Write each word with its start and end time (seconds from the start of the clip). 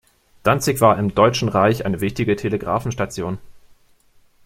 Danzig 0.41 0.81
war 0.81 0.97
im 0.97 1.13
Deutschen 1.13 1.47
Reich 1.47 1.85
eine 1.85 2.01
wichtige 2.01 2.35
Telegrafenstation. 2.35 3.37